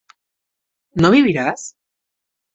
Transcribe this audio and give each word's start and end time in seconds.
¿no 1.01 1.11
vivirás? 1.11 1.77